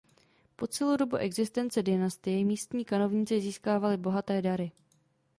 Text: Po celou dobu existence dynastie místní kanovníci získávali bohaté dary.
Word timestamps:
Po 0.55 0.67
celou 0.67 0.97
dobu 0.97 1.15
existence 1.17 1.83
dynastie 1.83 2.45
místní 2.45 2.85
kanovníci 2.85 3.41
získávali 3.41 3.97
bohaté 3.97 4.41
dary. 4.41 4.71